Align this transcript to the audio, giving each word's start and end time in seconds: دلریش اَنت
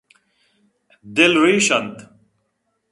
دلریش 1.15 1.67
اَنت 1.77 1.97